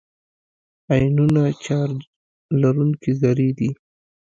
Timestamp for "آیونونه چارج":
0.93-1.99